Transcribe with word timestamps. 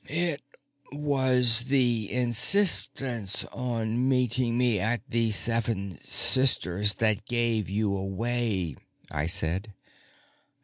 "It 0.09 0.41
was 0.91 1.65
the 1.65 2.11
insistence 2.11 3.43
on 3.53 4.09
meeting 4.09 4.57
me 4.57 4.79
at 4.79 5.03
the 5.07 5.29
Seven 5.29 5.99
Sisters 6.03 6.95
that 6.95 7.27
gave 7.27 7.69
you 7.69 7.95
away," 7.95 8.77
I 9.11 9.27
said. 9.27 9.75